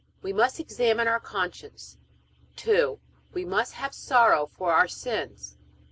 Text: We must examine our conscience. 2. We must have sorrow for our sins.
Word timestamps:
We 0.23 0.33
must 0.33 0.59
examine 0.59 1.07
our 1.07 1.19
conscience. 1.19 1.99
2. 2.55 2.99
We 3.33 3.45
must 3.45 3.73
have 3.73 3.93
sorrow 3.93 4.47
for 4.47 4.73
our 4.73 4.87
sins. 4.87 5.57